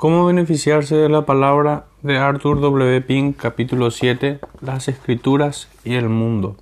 ¿Cómo 0.00 0.24
beneficiarse 0.24 0.96
de 0.96 1.10
la 1.10 1.26
palabra 1.26 1.84
de 2.00 2.16
Arthur 2.16 2.58
W. 2.62 3.02
Pink, 3.02 3.36
capítulo 3.36 3.90
7, 3.90 4.40
las 4.62 4.88
escrituras 4.88 5.68
y 5.84 5.92
el 5.92 6.08
mundo? 6.08 6.56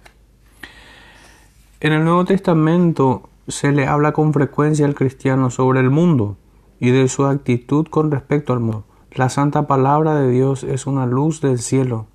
En 1.78 1.92
el 1.92 2.02
Nuevo 2.02 2.24
Testamento 2.24 3.28
se 3.46 3.70
le 3.70 3.86
habla 3.86 4.10
con 4.10 4.32
frecuencia 4.32 4.86
al 4.86 4.96
cristiano 4.96 5.50
sobre 5.50 5.78
el 5.78 5.88
mundo 5.88 6.36
y 6.80 6.90
de 6.90 7.06
su 7.06 7.26
actitud 7.26 7.86
con 7.86 8.10
respecto 8.10 8.52
al 8.52 8.58
mundo. 8.58 8.82
La 9.12 9.28
santa 9.28 9.68
palabra 9.68 10.16
de 10.16 10.28
Dios 10.28 10.64
es 10.64 10.88
una 10.88 11.06
luz 11.06 11.40
del 11.40 11.60
cielo, 11.60 12.06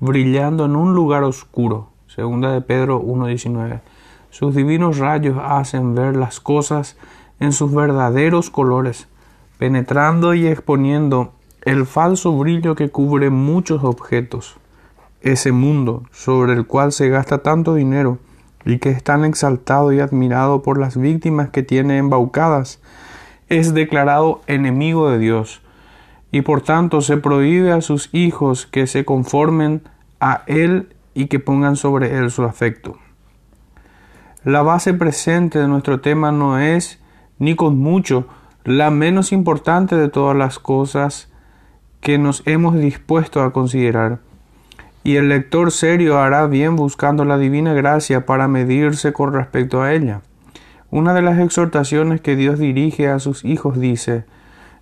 brillando 0.00 0.64
en 0.64 0.74
un 0.74 0.92
lugar 0.92 1.22
oscuro. 1.22 1.90
Segunda 2.08 2.50
de 2.50 2.62
Pedro 2.62 3.00
1.19. 3.00 3.80
Sus 4.30 4.56
divinos 4.56 4.98
rayos 4.98 5.38
hacen 5.40 5.94
ver 5.94 6.16
las 6.16 6.40
cosas 6.40 6.96
en 7.38 7.52
sus 7.52 7.72
verdaderos 7.72 8.50
colores, 8.50 9.06
penetrando 9.64 10.34
y 10.34 10.46
exponiendo 10.46 11.32
el 11.62 11.86
falso 11.86 12.36
brillo 12.36 12.74
que 12.74 12.90
cubre 12.90 13.30
muchos 13.30 13.82
objetos. 13.82 14.56
Ese 15.22 15.52
mundo 15.52 16.02
sobre 16.12 16.52
el 16.52 16.66
cual 16.66 16.92
se 16.92 17.08
gasta 17.08 17.38
tanto 17.38 17.74
dinero 17.74 18.18
y 18.66 18.76
que 18.76 18.90
es 18.90 19.02
tan 19.02 19.24
exaltado 19.24 19.90
y 19.90 20.00
admirado 20.00 20.60
por 20.60 20.78
las 20.78 20.98
víctimas 20.98 21.48
que 21.48 21.62
tiene 21.62 21.96
embaucadas, 21.96 22.78
es 23.48 23.72
declarado 23.72 24.42
enemigo 24.48 25.08
de 25.08 25.18
Dios, 25.18 25.62
y 26.30 26.42
por 26.42 26.60
tanto 26.60 27.00
se 27.00 27.16
prohíbe 27.16 27.72
a 27.72 27.80
sus 27.80 28.10
hijos 28.12 28.66
que 28.66 28.86
se 28.86 29.06
conformen 29.06 29.80
a 30.20 30.42
Él 30.46 30.94
y 31.14 31.28
que 31.28 31.38
pongan 31.38 31.76
sobre 31.76 32.18
Él 32.18 32.30
su 32.30 32.42
afecto. 32.42 32.98
La 34.44 34.60
base 34.60 34.92
presente 34.92 35.58
de 35.58 35.68
nuestro 35.68 36.02
tema 36.02 36.32
no 36.32 36.58
es, 36.58 37.00
ni 37.38 37.56
con 37.56 37.78
mucho, 37.78 38.26
la 38.64 38.90
menos 38.90 39.32
importante 39.32 39.96
de 39.96 40.08
todas 40.08 40.36
las 40.36 40.58
cosas 40.58 41.30
que 42.00 42.18
nos 42.18 42.42
hemos 42.46 42.74
dispuesto 42.76 43.42
a 43.42 43.52
considerar 43.52 44.20
y 45.04 45.16
el 45.16 45.28
lector 45.28 45.70
serio 45.70 46.18
hará 46.18 46.46
bien 46.46 46.76
buscando 46.76 47.26
la 47.26 47.36
divina 47.36 47.74
gracia 47.74 48.24
para 48.24 48.48
medirse 48.48 49.12
con 49.12 49.34
respecto 49.34 49.82
a 49.82 49.92
ella. 49.92 50.22
Una 50.90 51.12
de 51.12 51.20
las 51.20 51.38
exhortaciones 51.38 52.22
que 52.22 52.36
Dios 52.36 52.58
dirige 52.58 53.08
a 53.08 53.18
sus 53.18 53.44
hijos 53.44 53.78
dice, 53.78 54.24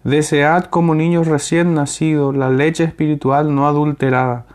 Desead 0.04 0.66
como 0.66 0.94
niños 0.94 1.26
recién 1.26 1.74
nacidos 1.74 2.36
la 2.36 2.50
leche 2.50 2.84
espiritual 2.84 3.54
no 3.54 3.66
adulterada, 3.66 4.46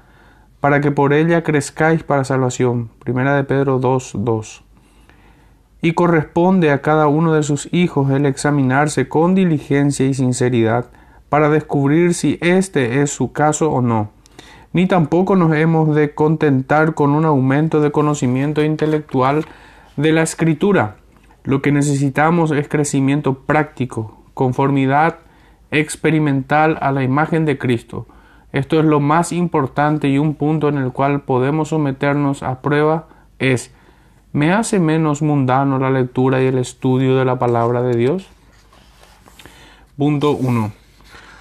para 0.61 0.79
que 0.79 0.91
por 0.91 1.13
ella 1.13 1.43
crezcáis 1.43 2.03
para 2.03 2.23
salvación. 2.23 2.89
Primera 2.99 3.35
de 3.35 3.43
Pedro 3.43 3.79
2, 3.79 4.13
2. 4.15 4.66
Y 5.81 5.93
corresponde 5.93 6.71
a 6.71 6.81
cada 6.81 7.07
uno 7.07 7.33
de 7.33 7.43
sus 7.43 7.69
hijos 7.71 8.09
el 8.11 8.25
examinarse 8.25 9.07
con 9.07 9.35
diligencia 9.35 10.05
y 10.05 10.13
sinceridad 10.13 10.85
para 11.29 11.49
descubrir 11.49 12.13
si 12.13 12.37
este 12.41 13.01
es 13.01 13.11
su 13.11 13.31
caso 13.31 13.71
o 13.71 13.81
no 13.81 14.17
ni 14.77 14.85
tampoco 14.85 15.35
nos 15.35 15.55
hemos 15.55 15.95
de 15.95 16.13
contentar 16.13 16.93
con 16.93 17.11
un 17.11 17.25
aumento 17.25 17.81
de 17.81 17.91
conocimiento 17.91 18.63
intelectual 18.63 19.43
de 19.95 20.11
la 20.11 20.21
escritura. 20.21 20.97
Lo 21.43 21.63
que 21.63 21.71
necesitamos 21.71 22.51
es 22.51 22.67
crecimiento 22.67 23.39
práctico, 23.39 24.19
conformidad 24.35 25.17
experimental 25.71 26.77
a 26.81 26.91
la 26.91 27.01
imagen 27.01 27.45
de 27.45 27.57
Cristo. 27.57 28.05
Esto 28.51 28.79
es 28.79 28.85
lo 28.85 28.99
más 28.99 29.31
importante 29.31 30.09
y 30.09 30.19
un 30.19 30.35
punto 30.35 30.69
en 30.69 30.77
el 30.77 30.91
cual 30.91 31.21
podemos 31.21 31.69
someternos 31.69 32.43
a 32.43 32.61
prueba 32.61 33.07
es 33.39 33.73
¿me 34.33 34.51
hace 34.51 34.79
menos 34.79 35.21
mundano 35.21 35.79
la 35.79 35.89
lectura 35.89 36.41
y 36.41 36.47
el 36.47 36.57
estudio 36.57 37.15
de 37.15 37.25
la 37.25 37.39
palabra 37.39 37.81
de 37.81 37.95
Dios? 37.95 38.27
Punto 39.97 40.31
1. 40.31 40.71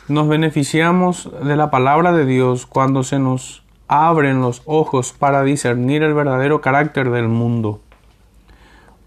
Nos 0.09 0.29
beneficiamos 0.29 1.31
de 1.45 1.57
la 1.57 1.71
palabra 1.71 2.13
de 2.13 2.25
Dios 2.25 2.67
cuando 2.67 3.03
se 3.03 3.19
nos 3.19 3.65
abren 3.89 4.41
los 4.41 4.63
ojos 4.65 5.13
para 5.13 5.43
discernir 5.43 6.03
el 6.03 6.15
verdadero 6.15 6.61
carácter 6.61 7.11
del 7.11 7.29
mundo. 7.29 7.81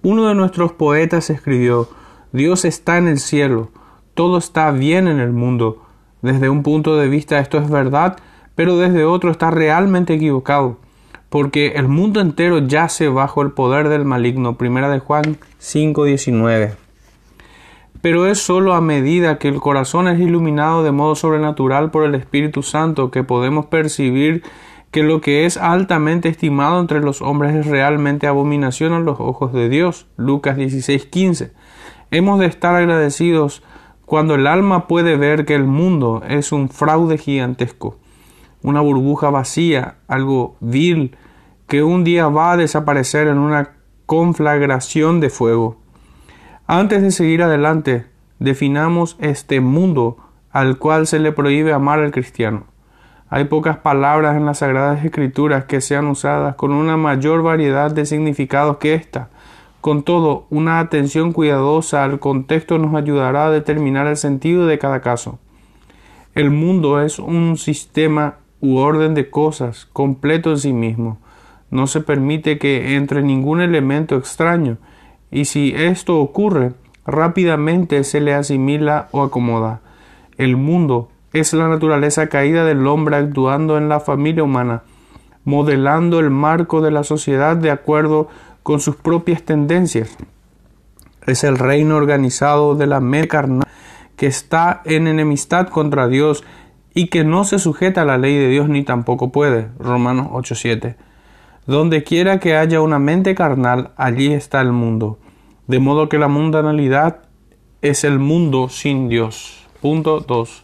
Uno 0.01 0.27
de 0.27 0.35
nuestros 0.35 0.73
poetas 0.73 1.29
escribió, 1.29 1.89
Dios 2.31 2.63
está 2.65 2.97
en 2.97 3.07
el 3.07 3.19
cielo, 3.19 3.69
todo 4.13 4.37
está 4.37 4.71
bien 4.71 5.07
en 5.07 5.19
el 5.19 5.31
mundo. 5.31 5.83
Desde 6.21 6.49
un 6.49 6.63
punto 6.63 6.97
de 6.97 7.07
vista 7.07 7.39
esto 7.39 7.57
es 7.57 7.69
verdad, 7.69 8.17
pero 8.55 8.77
desde 8.77 9.05
otro 9.05 9.31
está 9.31 9.51
realmente 9.51 10.13
equivocado, 10.13 10.77
porque 11.29 11.73
el 11.75 11.87
mundo 11.87 12.21
entero 12.21 12.59
yace 12.59 13.07
bajo 13.07 13.41
el 13.41 13.51
poder 13.51 13.89
del 13.89 14.05
maligno. 14.05 14.57
Primera 14.57 14.89
de 14.89 14.99
Juan 14.99 15.37
5:19 15.59 16.75
pero 18.01 18.27
es 18.27 18.39
sólo 18.39 18.73
a 18.73 18.81
medida 18.81 19.39
que 19.39 19.49
el 19.49 19.59
corazón 19.59 20.07
es 20.07 20.19
iluminado 20.19 20.83
de 20.83 20.91
modo 20.91 21.15
sobrenatural 21.15 21.91
por 21.91 22.05
el 22.05 22.15
Espíritu 22.15 22.63
Santo 22.63 23.11
que 23.11 23.23
podemos 23.23 23.65
percibir 23.65 24.43
que 24.91 25.03
lo 25.03 25.21
que 25.21 25.45
es 25.45 25.57
altamente 25.57 26.29
estimado 26.29 26.79
entre 26.79 27.01
los 27.01 27.21
hombres 27.21 27.55
es 27.55 27.67
realmente 27.67 28.25
abominación 28.25 28.93
a 28.93 28.99
los 28.99 29.19
ojos 29.19 29.53
de 29.53 29.69
Dios. 29.69 30.07
Lucas 30.17 30.57
16:15. 30.57 31.51
Hemos 32.11 32.39
de 32.39 32.47
estar 32.47 32.75
agradecidos 32.75 33.61
cuando 34.05 34.35
el 34.35 34.47
alma 34.47 34.87
puede 34.87 35.15
ver 35.15 35.45
que 35.45 35.53
el 35.53 35.65
mundo 35.65 36.23
es 36.27 36.51
un 36.51 36.69
fraude 36.69 37.17
gigantesco, 37.19 37.97
una 38.61 38.81
burbuja 38.81 39.29
vacía, 39.29 39.95
algo 40.07 40.55
vil, 40.59 41.15
que 41.67 41.83
un 41.83 42.03
día 42.03 42.27
va 42.27 42.51
a 42.51 42.57
desaparecer 42.57 43.27
en 43.27 43.37
una 43.37 43.71
conflagración 44.05 45.19
de 45.19 45.29
fuego. 45.29 45.77
Antes 46.65 47.01
de 47.01 47.11
seguir 47.11 47.43
adelante, 47.43 48.05
definamos 48.39 49.17
este 49.19 49.61
mundo 49.61 50.17
al 50.51 50.77
cual 50.77 51.07
se 51.07 51.19
le 51.19 51.31
prohíbe 51.31 51.73
amar 51.73 51.99
al 51.99 52.11
cristiano. 52.11 52.65
Hay 53.29 53.45
pocas 53.45 53.77
palabras 53.77 54.35
en 54.35 54.45
las 54.45 54.59
Sagradas 54.59 55.05
Escrituras 55.05 55.65
que 55.65 55.81
sean 55.81 56.07
usadas 56.07 56.55
con 56.55 56.71
una 56.71 56.97
mayor 56.97 57.43
variedad 57.43 57.91
de 57.91 58.07
significados 58.07 58.77
que 58.77 58.95
esta. 58.95 59.29
Con 59.81 60.03
todo, 60.03 60.47
una 60.49 60.79
atención 60.79 61.31
cuidadosa 61.31 62.03
al 62.03 62.19
contexto 62.19 62.79
nos 62.79 62.95
ayudará 62.95 63.45
a 63.45 63.51
determinar 63.51 64.07
el 64.07 64.17
sentido 64.17 64.65
de 64.65 64.79
cada 64.79 65.01
caso. 65.01 65.37
El 66.33 66.49
mundo 66.49 67.01
es 67.01 67.19
un 67.19 67.57
sistema 67.57 68.37
u 68.61 68.77
orden 68.77 69.13
de 69.13 69.29
cosas 69.29 69.87
completo 69.93 70.51
en 70.51 70.59
sí 70.59 70.73
mismo. 70.73 71.19
No 71.71 71.87
se 71.87 72.01
permite 72.01 72.57
que 72.57 72.95
entre 72.95 73.21
ningún 73.21 73.61
elemento 73.61 74.15
extraño 74.15 74.77
y 75.31 75.45
si 75.45 75.73
esto 75.75 76.19
ocurre, 76.19 76.73
rápidamente 77.05 78.03
se 78.03 78.19
le 78.19 78.33
asimila 78.33 79.07
o 79.11 79.23
acomoda. 79.23 79.81
El 80.37 80.57
mundo 80.57 81.09
es 81.33 81.53
la 81.53 81.67
naturaleza 81.67 82.27
caída 82.27 82.65
del 82.65 82.87
hombre 82.87 83.17
actuando 83.17 83.77
en 83.77 83.89
la 83.89 83.99
familia 83.99 84.43
humana, 84.43 84.83
modelando 85.43 86.19
el 86.19 86.29
marco 86.29 86.81
de 86.81 86.91
la 86.91 87.03
sociedad 87.03 87.55
de 87.55 87.71
acuerdo 87.71 88.29
con 88.63 88.79
sus 88.79 88.95
propias 88.95 89.43
tendencias. 89.43 90.17
Es 91.27 91.43
el 91.43 91.57
reino 91.57 91.97
organizado 91.97 92.75
de 92.75 92.87
la 92.87 92.99
mente 92.99 93.27
carnal 93.27 93.67
que 94.15 94.27
está 94.27 94.81
en 94.83 95.07
enemistad 95.07 95.69
contra 95.69 96.07
Dios 96.07 96.43
y 96.93 97.07
que 97.07 97.23
no 97.23 97.43
se 97.43 97.59
sujeta 97.59 98.01
a 98.01 98.05
la 98.05 98.17
ley 98.17 98.35
de 98.35 98.49
Dios 98.49 98.69
ni 98.69 98.83
tampoco 98.83 99.31
puede. 99.31 99.67
Romanos 99.79 100.27
8:7. 100.31 100.95
Donde 101.67 102.03
quiera 102.03 102.39
que 102.39 102.55
haya 102.55 102.81
una 102.81 102.99
mente 102.99 103.35
carnal, 103.35 103.91
allí 103.95 104.33
está 104.33 104.61
el 104.61 104.71
mundo. 104.71 105.19
De 105.67 105.79
modo 105.79 106.09
que 106.09 106.17
la 106.17 106.27
mundanalidad 106.27 107.21
es 107.81 108.03
el 108.03 108.19
mundo 108.19 108.69
sin 108.69 109.07
Dios. 109.07 109.67
Punto 109.81 110.19
2. 110.19 110.63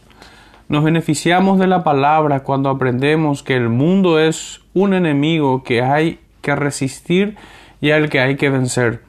Nos 0.68 0.82
beneficiamos 0.82 1.60
de 1.60 1.68
la 1.68 1.84
palabra 1.84 2.40
cuando 2.40 2.70
aprendemos 2.70 3.44
que 3.44 3.54
el 3.54 3.68
mundo 3.68 4.18
es 4.18 4.62
un 4.74 4.94
enemigo 4.94 5.62
que 5.62 5.80
hay 5.80 6.18
que 6.42 6.56
resistir 6.56 7.36
y 7.80 7.92
al 7.92 8.10
que 8.10 8.20
hay 8.20 8.36
que 8.36 8.50
vencer. 8.50 9.02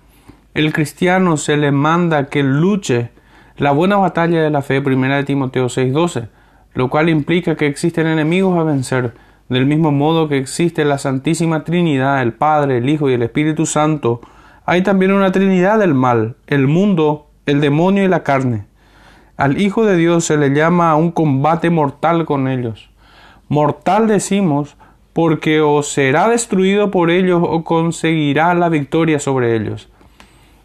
El 0.54 0.72
cristiano 0.72 1.36
se 1.38 1.58
le 1.58 1.72
manda 1.72 2.30
que 2.30 2.44
luche 2.44 3.10
la 3.58 3.72
buena 3.72 3.98
batalla 3.98 4.42
de 4.42 4.50
la 4.52 4.62
fe, 4.62 4.82
primera 4.82 5.18
de 5.18 5.24
Timoteo 5.24 5.68
6:12, 5.68 6.30
lo 6.78 6.90
cual 6.90 7.10
implica 7.10 7.56
que 7.56 7.66
existen 7.66 8.06
enemigos 8.06 8.56
a 8.56 8.62
vencer 8.62 9.16
del 9.50 9.66
mismo 9.66 9.92
modo 9.92 10.28
que 10.28 10.38
existe 10.38 10.86
la 10.86 11.00
Santísima 11.00 11.64
Trinidad, 11.64 12.22
el 12.22 12.34
Padre, 12.34 12.78
el 12.78 12.88
Hijo 12.88 13.10
y 13.10 13.14
el 13.14 13.24
Espíritu 13.24 13.66
Santo, 13.66 14.22
hay 14.64 14.84
también 14.84 15.12
una 15.12 15.32
Trinidad 15.32 15.80
del 15.80 15.96
mal, 15.96 16.36
el 16.46 16.68
mundo, 16.68 17.32
el 17.48 17.62
demonio 17.62 18.04
y 18.04 18.08
la 18.08 18.22
carne. 18.22 18.66
Al 19.38 19.60
Hijo 19.60 19.86
de 19.86 19.96
Dios 19.96 20.26
se 20.26 20.38
le 20.38 20.50
llama 20.50 20.92
a 20.92 20.96
un 20.96 21.12
combate 21.12 21.72
mortal 21.72 22.26
con 22.26 22.48
ellos. 22.48 22.92
Mortal 23.48 24.08
decimos 24.08 24.78
porque 25.14 25.62
o 25.62 25.82
será 25.82 26.30
destruido 26.30 26.92
por 26.92 27.10
ellos 27.10 27.42
o 27.44 27.64
conseguirá 27.64 28.54
la 28.54 28.70
victoria 28.70 29.20
sobre 29.20 29.56
ellos. 29.56 29.90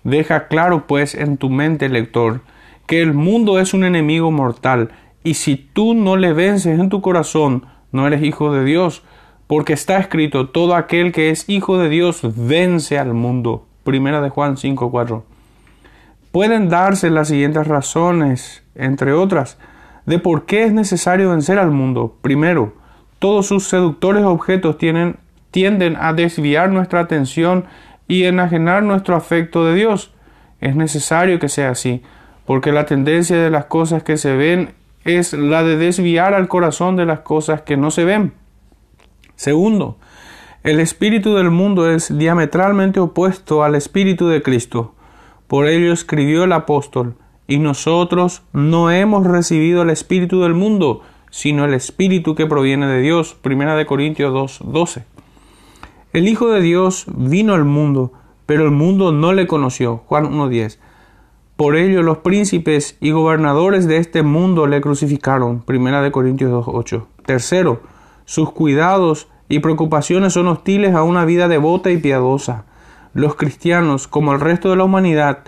Deja 0.04 0.48
claro 0.48 0.86
pues 0.86 1.14
en 1.14 1.38
tu 1.38 1.48
mente, 1.48 1.88
lector, 1.88 2.42
que 2.86 3.00
el 3.00 3.14
mundo 3.14 3.58
es 3.58 3.72
un 3.72 3.84
enemigo 3.84 4.30
mortal, 4.30 4.90
y 5.24 5.34
si 5.34 5.56
tú 5.56 5.94
no 5.94 6.16
le 6.16 6.32
vences 6.32 6.78
en 6.78 6.88
tu 6.88 7.00
corazón, 7.00 7.66
no 7.92 8.06
eres 8.06 8.22
hijo 8.22 8.52
de 8.52 8.64
Dios, 8.64 9.02
porque 9.46 9.74
está 9.74 9.98
escrito, 9.98 10.48
todo 10.48 10.74
aquel 10.74 11.12
que 11.12 11.30
es 11.30 11.48
hijo 11.48 11.78
de 11.78 11.88
Dios 11.88 12.20
vence 12.22 12.98
al 12.98 13.14
mundo. 13.14 13.66
Primera 13.84 14.20
de 14.20 14.30
Juan 14.30 14.56
5.4. 14.56 15.22
Pueden 16.30 16.68
darse 16.68 17.10
las 17.10 17.28
siguientes 17.28 17.66
razones, 17.66 18.62
entre 18.74 19.12
otras, 19.12 19.58
de 20.06 20.18
por 20.18 20.46
qué 20.46 20.64
es 20.64 20.72
necesario 20.72 21.30
vencer 21.30 21.58
al 21.58 21.70
mundo. 21.70 22.16
Primero, 22.22 22.72
todos 23.18 23.46
sus 23.46 23.68
seductores 23.68 24.24
objetos 24.24 24.78
tienen, 24.78 25.16
tienden 25.50 25.96
a 26.00 26.14
desviar 26.14 26.70
nuestra 26.70 27.00
atención 27.00 27.66
y 28.08 28.24
enajenar 28.24 28.82
nuestro 28.82 29.14
afecto 29.14 29.64
de 29.66 29.74
Dios. 29.74 30.12
Es 30.60 30.74
necesario 30.74 31.38
que 31.38 31.48
sea 31.48 31.70
así, 31.70 32.02
porque 32.46 32.72
la 32.72 32.86
tendencia 32.86 33.36
de 33.36 33.50
las 33.50 33.66
cosas 33.66 34.02
que 34.02 34.16
se 34.16 34.34
ven 34.34 34.70
es 35.04 35.32
la 35.32 35.62
de 35.62 35.76
desviar 35.76 36.34
al 36.34 36.48
corazón 36.48 36.96
de 36.96 37.06
las 37.06 37.20
cosas 37.20 37.62
que 37.62 37.76
no 37.76 37.90
se 37.90 38.04
ven. 38.04 38.32
Segundo, 39.36 39.98
el 40.62 40.78
espíritu 40.78 41.34
del 41.34 41.50
mundo 41.50 41.90
es 41.90 42.16
diametralmente 42.16 43.00
opuesto 43.00 43.64
al 43.64 43.74
espíritu 43.74 44.28
de 44.28 44.42
Cristo. 44.42 44.94
Por 45.48 45.66
ello 45.66 45.92
escribió 45.92 46.44
el 46.44 46.52
apóstol, 46.52 47.16
y 47.48 47.58
nosotros 47.58 48.42
no 48.52 48.90
hemos 48.90 49.26
recibido 49.26 49.82
el 49.82 49.90
espíritu 49.90 50.42
del 50.42 50.54
mundo, 50.54 51.02
sino 51.30 51.64
el 51.64 51.74
espíritu 51.74 52.34
que 52.34 52.46
proviene 52.46 52.86
de 52.86 53.00
Dios. 53.00 53.34
Primera 53.34 53.74
de 53.74 53.86
Corintios 53.86 54.32
2:12. 54.32 55.04
El 56.12 56.28
Hijo 56.28 56.48
de 56.50 56.60
Dios 56.60 57.06
vino 57.08 57.54
al 57.54 57.64
mundo, 57.64 58.12
pero 58.46 58.64
el 58.64 58.70
mundo 58.70 59.12
no 59.12 59.32
le 59.32 59.46
conoció. 59.46 60.02
Juan 60.06 60.26
1:10. 60.26 60.78
Por 61.56 61.76
ello 61.76 62.02
los 62.02 62.18
príncipes 62.18 62.96
y 63.00 63.10
gobernadores 63.10 63.86
de 63.86 63.98
este 63.98 64.22
mundo 64.22 64.66
le 64.66 64.80
crucificaron. 64.80 65.60
Primera 65.60 66.02
de 66.02 66.10
Corintios 66.10 66.50
2:8. 66.50 67.06
Tercero, 67.26 67.82
sus 68.24 68.50
cuidados 68.50 69.28
y 69.48 69.58
preocupaciones 69.58 70.32
son 70.32 70.48
hostiles 70.48 70.94
a 70.94 71.02
una 71.02 71.24
vida 71.26 71.48
devota 71.48 71.90
y 71.90 71.98
piadosa. 71.98 72.64
Los 73.12 73.34
cristianos, 73.34 74.08
como 74.08 74.32
el 74.32 74.40
resto 74.40 74.70
de 74.70 74.76
la 74.76 74.84
humanidad, 74.84 75.40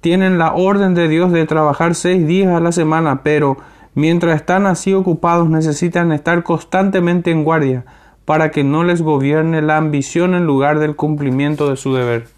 tienen 0.00 0.38
la 0.38 0.54
orden 0.54 0.94
de 0.94 1.08
Dios 1.08 1.32
de 1.32 1.44
trabajar 1.46 1.96
seis 1.96 2.26
días 2.26 2.54
a 2.54 2.60
la 2.60 2.70
semana, 2.70 3.22
pero 3.24 3.56
mientras 3.94 4.36
están 4.36 4.66
así 4.66 4.94
ocupados 4.94 5.50
necesitan 5.50 6.12
estar 6.12 6.44
constantemente 6.44 7.32
en 7.32 7.42
guardia 7.42 7.84
para 8.24 8.52
que 8.52 8.62
no 8.62 8.84
les 8.84 9.02
gobierne 9.02 9.60
la 9.60 9.76
ambición 9.76 10.34
en 10.34 10.46
lugar 10.46 10.78
del 10.78 10.94
cumplimiento 10.94 11.68
de 11.68 11.76
su 11.76 11.92
deber. 11.92 12.28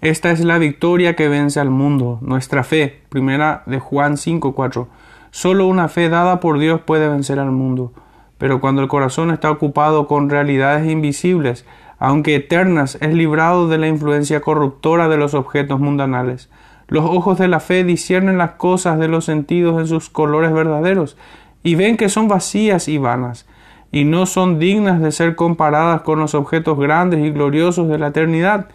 Esta 0.00 0.30
es 0.30 0.38
la 0.44 0.58
victoria 0.58 1.16
que 1.16 1.28
vence 1.28 1.58
al 1.58 1.70
mundo, 1.70 2.18
nuestra 2.20 2.62
fe. 2.62 3.00
Primera 3.08 3.64
de 3.66 3.80
Juan 3.80 4.16
5:4. 4.16 4.86
Solo 5.32 5.66
una 5.66 5.88
fe 5.88 6.08
dada 6.08 6.38
por 6.38 6.60
Dios 6.60 6.80
puede 6.82 7.08
vencer 7.08 7.40
al 7.40 7.50
mundo. 7.50 7.92
Pero 8.38 8.60
cuando 8.60 8.80
el 8.80 8.86
corazón 8.86 9.32
está 9.32 9.50
ocupado 9.50 10.06
con 10.06 10.30
realidades 10.30 10.88
invisibles, 10.88 11.66
aunque 11.98 12.36
eternas, 12.36 12.96
es 13.00 13.12
librado 13.12 13.66
de 13.66 13.78
la 13.78 13.88
influencia 13.88 14.40
corruptora 14.40 15.08
de 15.08 15.16
los 15.16 15.34
objetos 15.34 15.80
mundanales. 15.80 16.48
Los 16.86 17.04
ojos 17.04 17.36
de 17.36 17.48
la 17.48 17.58
fe 17.58 17.82
disciernen 17.82 18.38
las 18.38 18.52
cosas 18.52 19.00
de 19.00 19.08
los 19.08 19.24
sentidos 19.24 19.80
en 19.80 19.88
sus 19.88 20.10
colores 20.10 20.52
verdaderos, 20.52 21.16
y 21.64 21.74
ven 21.74 21.96
que 21.96 22.08
son 22.08 22.28
vacías 22.28 22.86
y 22.86 22.98
vanas, 22.98 23.48
y 23.90 24.04
no 24.04 24.26
son 24.26 24.60
dignas 24.60 25.00
de 25.00 25.10
ser 25.10 25.34
comparadas 25.34 26.02
con 26.02 26.20
los 26.20 26.36
objetos 26.36 26.78
grandes 26.78 27.18
y 27.18 27.30
gloriosos 27.32 27.88
de 27.88 27.98
la 27.98 28.06
eternidad. 28.06 28.68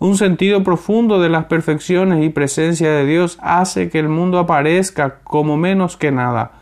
Un 0.00 0.16
sentido 0.16 0.62
profundo 0.62 1.20
de 1.20 1.28
las 1.28 1.46
perfecciones 1.46 2.24
y 2.24 2.28
presencia 2.28 2.88
de 2.88 3.04
Dios 3.04 3.36
hace 3.42 3.90
que 3.90 3.98
el 3.98 4.08
mundo 4.08 4.38
aparezca 4.38 5.18
como 5.24 5.56
menos 5.56 5.96
que 5.96 6.12
nada. 6.12 6.52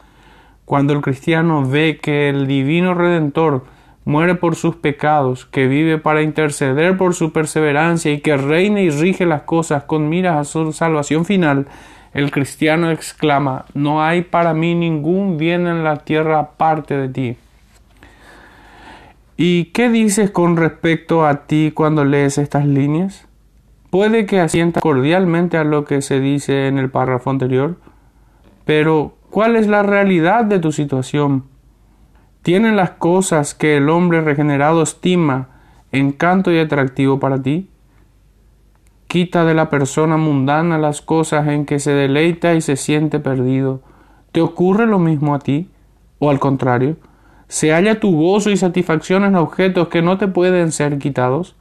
Cuando 0.65 0.95
el 0.95 1.03
cristiano 1.03 1.63
ve 1.69 1.99
que 2.01 2.31
el 2.31 2.47
divino 2.47 2.95
Redentor 2.95 3.65
muere 4.07 4.37
por 4.37 4.57
sus 4.57 4.77
pecados, 4.77 5.45
que 5.45 5.67
vive 5.67 5.99
para 5.99 6.23
interceder 6.23 6.97
por 6.97 7.15
su 7.15 7.31
perseverancia 7.31 8.11
y 8.11 8.21
que 8.21 8.39
reina 8.39 8.81
y 8.81 8.89
rige 8.89 9.27
las 9.27 9.43
cosas 9.43 9.83
con 9.83 10.09
miras 10.09 10.37
a 10.37 10.45
su 10.45 10.73
salvación 10.73 11.27
final, 11.27 11.67
el 12.15 12.31
cristiano 12.31 12.91
exclama, 12.91 13.67
no 13.75 14.03
hay 14.03 14.23
para 14.23 14.55
mí 14.55 14.75
ningún 14.75 15.37
bien 15.37 15.67
en 15.67 15.85
la 15.85 15.97
tierra 15.97 16.39
aparte 16.39 16.97
de 16.97 17.09
ti. 17.11 17.37
¿Y 19.37 19.67
qué 19.67 19.91
dices 19.91 20.31
con 20.31 20.57
respecto 20.57 21.27
a 21.27 21.47
ti 21.47 21.71
cuando 21.75 22.07
lees 22.07 22.39
estas 22.39 22.65
líneas? 22.65 23.26
Puede 23.97 24.27
que 24.27 24.41
asientas 24.41 24.83
cordialmente 24.83 25.57
a 25.57 25.65
lo 25.65 25.87
que 25.87 26.03
se 26.03 26.21
dice 26.21 26.67
en 26.69 26.77
el 26.77 26.91
párrafo 26.91 27.31
anterior, 27.31 27.77
pero 28.67 29.15
¿cuál 29.31 29.57
es 29.57 29.69
la 29.69 29.83
realidad 29.83 30.45
de 30.45 30.59
tu 30.59 30.71
situación? 30.71 31.45
¿Tienen 32.43 32.77
las 32.77 32.91
cosas 32.91 33.55
que 33.55 33.79
el 33.79 33.89
hombre 33.89 34.21
regenerado 34.21 34.83
estima 34.83 35.49
encanto 35.93 36.53
y 36.53 36.59
atractivo 36.59 37.19
para 37.19 37.41
ti? 37.41 37.71
Quita 39.07 39.47
de 39.47 39.55
la 39.55 39.71
persona 39.71 40.19
mundana 40.19 40.77
las 40.77 41.01
cosas 41.01 41.49
en 41.49 41.65
que 41.65 41.79
se 41.79 41.93
deleita 41.93 42.53
y 42.53 42.61
se 42.61 42.77
siente 42.77 43.19
perdido. 43.19 43.81
¿Te 44.31 44.43
ocurre 44.43 44.85
lo 44.85 44.99
mismo 44.99 45.35
a 45.35 45.39
ti? 45.39 45.71
¿O 46.19 46.29
al 46.29 46.39
contrario? 46.39 46.97
¿Se 47.49 47.73
halla 47.73 47.99
tu 47.99 48.15
gozo 48.15 48.51
y 48.51 48.59
satisfacción 48.59 49.25
en 49.25 49.37
objetos 49.37 49.89
que 49.89 50.03
no 50.03 50.19
te 50.19 50.29
pueden 50.29 50.71
ser 50.71 50.99
quitados? 50.99 51.57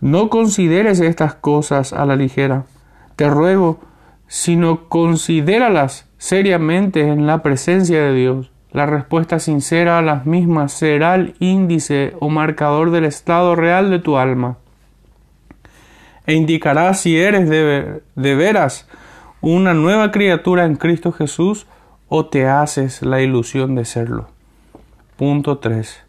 No 0.00 0.30
consideres 0.30 1.00
estas 1.00 1.34
cosas 1.34 1.92
a 1.92 2.06
la 2.06 2.16
ligera. 2.16 2.64
Te 3.16 3.28
ruego, 3.28 3.80
sino 4.26 4.88
considéralas 4.88 6.06
seriamente 6.18 7.00
en 7.00 7.26
la 7.26 7.42
presencia 7.42 8.00
de 8.02 8.14
Dios 8.14 8.50
la 8.72 8.86
respuesta 8.86 9.40
sincera 9.40 9.98
a 9.98 10.02
las 10.02 10.26
mismas 10.26 10.72
será 10.72 11.16
el 11.16 11.34
índice 11.40 12.14
o 12.20 12.28
marcador 12.28 12.92
del 12.92 13.04
estado 13.04 13.56
real 13.56 13.90
de 13.90 13.98
tu 13.98 14.16
alma 14.16 14.58
e 16.26 16.34
indicará 16.34 16.94
si 16.94 17.18
eres 17.18 17.48
de, 17.48 18.02
veras 18.14 18.86
una 19.40 19.74
nueva 19.74 20.12
criatura 20.12 20.64
en 20.64 20.76
Cristo 20.76 21.10
Jesús 21.10 21.66
o 22.08 22.26
te 22.26 22.46
haces 22.46 23.02
la 23.02 23.20
ilusión 23.20 23.74
de 23.74 23.84
serlo. 23.84 24.28
Punto 25.16 25.58
3. 25.58 26.04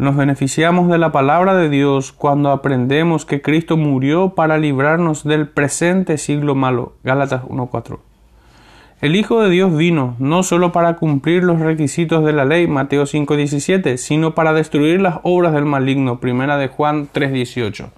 Nos 0.00 0.16
beneficiamos 0.16 0.88
de 0.88 0.96
la 0.96 1.12
palabra 1.12 1.54
de 1.54 1.68
Dios 1.68 2.10
cuando 2.12 2.52
aprendemos 2.52 3.26
que 3.26 3.42
Cristo 3.42 3.76
murió 3.76 4.30
para 4.30 4.56
librarnos 4.56 5.24
del 5.24 5.46
presente 5.46 6.16
siglo 6.16 6.54
malo. 6.54 6.94
Gálatas 7.04 7.42
1.4. 7.42 7.98
El 9.02 9.14
Hijo 9.14 9.42
de 9.42 9.50
Dios 9.50 9.76
vino 9.76 10.16
no 10.18 10.42
solo 10.42 10.72
para 10.72 10.96
cumplir 10.96 11.44
los 11.44 11.60
requisitos 11.60 12.24
de 12.24 12.32
la 12.32 12.46
ley, 12.46 12.66
Mateo 12.66 13.04
5:17, 13.04 13.98
sino 13.98 14.34
para 14.34 14.54
destruir 14.54 15.02
las 15.02 15.18
obras 15.22 15.52
del 15.52 15.66
maligno, 15.66 16.18
primera 16.18 16.56
de 16.56 16.68
Juan 16.68 17.06
3:18, 17.12 17.90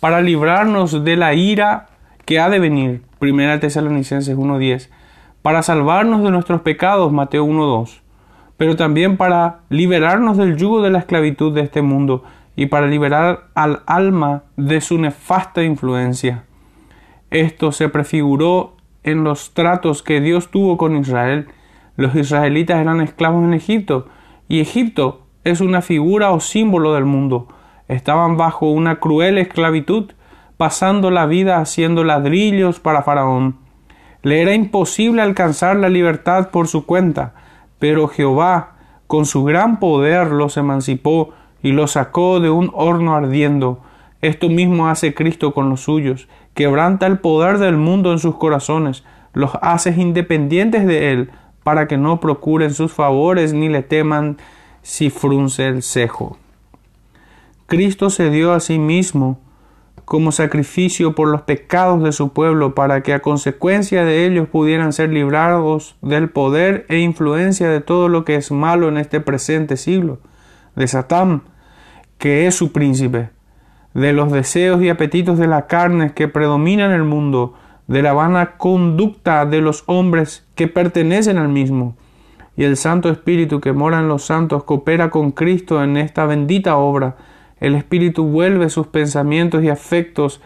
para 0.00 0.22
librarnos 0.22 1.04
de 1.04 1.16
la 1.16 1.34
ira 1.34 1.88
que 2.24 2.40
ha 2.40 2.48
de 2.48 2.60
venir, 2.60 3.02
primera 3.18 3.60
Tesalonicenses 3.60 4.38
1:10, 4.38 4.88
para 5.42 5.62
salvarnos 5.62 6.22
de 6.22 6.30
nuestros 6.30 6.62
pecados, 6.62 7.12
Mateo 7.12 7.44
1:2, 7.44 8.00
pero 8.60 8.76
también 8.76 9.16
para 9.16 9.60
liberarnos 9.70 10.36
del 10.36 10.58
yugo 10.58 10.82
de 10.82 10.90
la 10.90 10.98
esclavitud 10.98 11.54
de 11.54 11.62
este 11.62 11.80
mundo 11.80 12.24
y 12.56 12.66
para 12.66 12.88
liberar 12.88 13.44
al 13.54 13.80
alma 13.86 14.42
de 14.58 14.82
su 14.82 14.98
nefasta 14.98 15.62
influencia. 15.64 16.44
Esto 17.30 17.72
se 17.72 17.88
prefiguró 17.88 18.76
en 19.02 19.24
los 19.24 19.54
tratos 19.54 20.02
que 20.02 20.20
Dios 20.20 20.50
tuvo 20.50 20.76
con 20.76 20.94
Israel. 20.94 21.48
Los 21.96 22.14
israelitas 22.14 22.82
eran 22.82 23.00
esclavos 23.00 23.42
en 23.44 23.54
Egipto 23.54 24.08
y 24.46 24.60
Egipto 24.60 25.22
es 25.42 25.62
una 25.62 25.80
figura 25.80 26.30
o 26.30 26.38
símbolo 26.40 26.92
del 26.92 27.06
mundo. 27.06 27.48
Estaban 27.88 28.36
bajo 28.36 28.70
una 28.70 28.96
cruel 29.00 29.38
esclavitud, 29.38 30.12
pasando 30.58 31.10
la 31.10 31.24
vida 31.24 31.60
haciendo 31.60 32.04
ladrillos 32.04 32.78
para 32.78 33.04
Faraón. 33.04 33.56
Le 34.22 34.42
era 34.42 34.52
imposible 34.52 35.22
alcanzar 35.22 35.76
la 35.76 35.88
libertad 35.88 36.50
por 36.50 36.68
su 36.68 36.84
cuenta, 36.84 37.32
pero 37.80 38.06
Jehová, 38.06 38.74
con 39.08 39.26
su 39.26 39.42
gran 39.42 39.80
poder, 39.80 40.28
los 40.28 40.56
emancipó 40.56 41.30
y 41.60 41.72
los 41.72 41.92
sacó 41.92 42.38
de 42.38 42.50
un 42.50 42.70
horno 42.74 43.16
ardiendo. 43.16 43.80
Esto 44.22 44.48
mismo 44.48 44.86
hace 44.86 45.14
Cristo 45.14 45.52
con 45.52 45.68
los 45.68 45.80
suyos 45.80 46.28
quebranta 46.54 47.06
el 47.06 47.18
poder 47.18 47.58
del 47.58 47.76
mundo 47.76 48.12
en 48.12 48.18
sus 48.18 48.36
corazones, 48.36 49.02
los 49.32 49.52
haces 49.62 49.98
independientes 49.98 50.86
de 50.86 51.12
él, 51.12 51.30
para 51.64 51.88
que 51.88 51.96
no 51.96 52.20
procuren 52.20 52.74
sus 52.74 52.92
favores 52.92 53.52
ni 53.52 53.68
le 53.68 53.82
teman 53.82 54.38
si 54.82 55.10
frunce 55.10 55.66
el 55.66 55.82
cejo. 55.82 56.36
Cristo 57.66 58.10
se 58.10 58.30
dio 58.30 58.52
a 58.52 58.60
sí 58.60 58.78
mismo 58.78 59.38
como 60.10 60.32
sacrificio 60.32 61.14
por 61.14 61.28
los 61.28 61.42
pecados 61.42 62.02
de 62.02 62.10
su 62.10 62.32
pueblo, 62.32 62.74
para 62.74 63.00
que 63.04 63.14
a 63.14 63.22
consecuencia 63.22 64.04
de 64.04 64.26
ellos 64.26 64.48
pudieran 64.48 64.92
ser 64.92 65.12
librados 65.12 65.94
del 66.02 66.30
poder 66.30 66.84
e 66.88 66.98
influencia 66.98 67.68
de 67.68 67.80
todo 67.80 68.08
lo 68.08 68.24
que 68.24 68.34
es 68.34 68.50
malo 68.50 68.88
en 68.88 68.98
este 68.98 69.20
presente 69.20 69.76
siglo, 69.76 70.18
de 70.74 70.88
Satán, 70.88 71.42
que 72.18 72.48
es 72.48 72.56
su 72.56 72.72
príncipe 72.72 73.30
de 73.94 74.12
los 74.12 74.32
deseos 74.32 74.82
y 74.82 74.88
apetitos 74.88 75.38
de 75.38 75.46
la 75.46 75.68
carne 75.68 76.12
que 76.12 76.26
predominan 76.26 76.90
en 76.90 76.96
el 76.96 77.04
mundo, 77.04 77.54
de 77.86 78.02
la 78.02 78.12
vana 78.12 78.56
conducta 78.56 79.46
de 79.46 79.60
los 79.60 79.84
hombres 79.86 80.44
que 80.56 80.66
pertenecen 80.66 81.38
al 81.38 81.50
mismo. 81.50 81.96
Y 82.56 82.64
el 82.64 82.76
Santo 82.76 83.10
Espíritu 83.10 83.60
que 83.60 83.72
mora 83.72 84.00
en 84.00 84.08
los 84.08 84.24
santos 84.24 84.64
coopera 84.64 85.08
con 85.08 85.30
Cristo 85.30 85.84
en 85.84 85.96
esta 85.96 86.26
bendita 86.26 86.78
obra. 86.78 87.14
El 87.60 87.74
Espíritu 87.74 88.24
vuelve 88.24 88.70
sus 88.70 88.86
pensamientos 88.88 89.62
y 89.62 89.68
afectos 89.68 90.40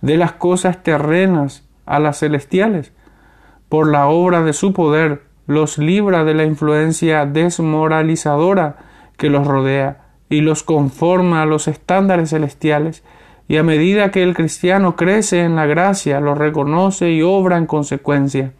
de 0.00 0.16
las 0.16 0.32
cosas 0.32 0.82
terrenas 0.82 1.68
a 1.84 1.98
las 1.98 2.20
celestiales. 2.20 2.92
Por 3.68 3.88
la 3.88 4.06
obra 4.06 4.42
de 4.42 4.52
su 4.52 4.72
poder, 4.72 5.22
los 5.46 5.78
libra 5.78 6.24
de 6.24 6.34
la 6.34 6.44
influencia 6.44 7.26
desmoralizadora 7.26 8.76
que 9.16 9.30
los 9.30 9.46
rodea 9.46 10.06
y 10.28 10.42
los 10.42 10.62
conforma 10.62 11.42
a 11.42 11.46
los 11.46 11.66
estándares 11.66 12.30
celestiales, 12.30 13.02
y 13.48 13.56
a 13.56 13.64
medida 13.64 14.12
que 14.12 14.22
el 14.22 14.34
cristiano 14.34 14.94
crece 14.94 15.42
en 15.42 15.56
la 15.56 15.66
gracia, 15.66 16.20
lo 16.20 16.36
reconoce 16.36 17.10
y 17.10 17.22
obra 17.22 17.58
en 17.58 17.66
consecuencia. 17.66 18.52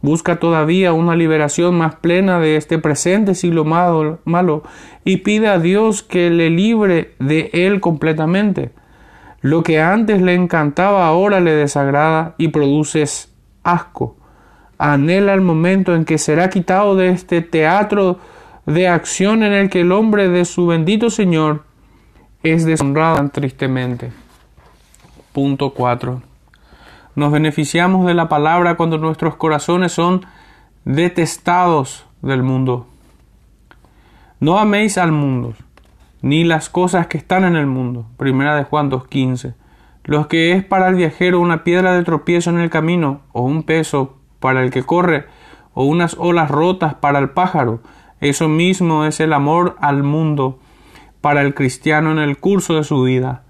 Busca 0.00 0.36
todavía 0.36 0.92
una 0.92 1.16
liberación 1.16 1.76
más 1.76 1.96
plena 1.96 2.38
de 2.38 2.56
este 2.56 2.78
presente 2.78 3.34
siglo 3.34 3.64
malo, 3.64 4.20
malo 4.24 4.62
y 5.04 5.18
pide 5.18 5.48
a 5.48 5.58
Dios 5.58 6.02
que 6.02 6.30
le 6.30 6.50
libre 6.50 7.14
de 7.18 7.50
él 7.52 7.80
completamente. 7.80 8.70
Lo 9.40 9.62
que 9.62 9.80
antes 9.80 10.22
le 10.22 10.34
encantaba 10.34 11.06
ahora 11.06 11.40
le 11.40 11.52
desagrada 11.52 12.34
y 12.38 12.48
produce 12.48 13.04
asco. 13.64 14.16
Anhela 14.78 15.34
el 15.34 15.40
momento 15.40 15.96
en 15.96 16.04
que 16.04 16.18
será 16.18 16.48
quitado 16.48 16.94
de 16.94 17.08
este 17.08 17.42
teatro 17.42 18.18
de 18.66 18.86
acción 18.86 19.42
en 19.42 19.52
el 19.52 19.70
que 19.70 19.80
el 19.80 19.90
hombre 19.90 20.28
de 20.28 20.44
su 20.44 20.66
bendito 20.66 21.10
Señor 21.10 21.64
es 22.44 22.64
deshonrado 22.64 23.28
tristemente. 23.30 24.12
Punto 25.32 25.70
4. 25.70 26.27
Nos 27.18 27.32
beneficiamos 27.32 28.06
de 28.06 28.14
la 28.14 28.28
palabra 28.28 28.76
cuando 28.76 28.96
nuestros 28.96 29.34
corazones 29.34 29.90
son 29.90 30.24
detestados 30.84 32.06
del 32.22 32.44
mundo. 32.44 32.86
No 34.38 34.60
améis 34.60 34.98
al 34.98 35.10
mundo, 35.10 35.54
ni 36.22 36.44
las 36.44 36.68
cosas 36.68 37.08
que 37.08 37.18
están 37.18 37.42
en 37.42 37.56
el 37.56 37.66
mundo. 37.66 38.06
Primera 38.18 38.54
de 38.54 38.62
Juan 38.62 38.88
2.15. 38.88 39.54
Los 40.04 40.28
que 40.28 40.52
es 40.52 40.62
para 40.62 40.86
el 40.86 40.94
viajero 40.94 41.40
una 41.40 41.64
piedra 41.64 41.92
de 41.92 42.04
tropiezo 42.04 42.50
en 42.50 42.60
el 42.60 42.70
camino, 42.70 43.22
o 43.32 43.42
un 43.42 43.64
peso 43.64 44.16
para 44.38 44.62
el 44.62 44.70
que 44.70 44.84
corre, 44.84 45.26
o 45.74 45.86
unas 45.86 46.14
olas 46.20 46.48
rotas 46.48 46.94
para 46.94 47.18
el 47.18 47.30
pájaro, 47.30 47.80
eso 48.20 48.46
mismo 48.46 49.04
es 49.04 49.18
el 49.18 49.32
amor 49.32 49.74
al 49.80 50.04
mundo 50.04 50.60
para 51.20 51.42
el 51.42 51.52
cristiano 51.54 52.12
en 52.12 52.20
el 52.20 52.38
curso 52.38 52.76
de 52.76 52.84
su 52.84 53.02
vida. 53.02 53.42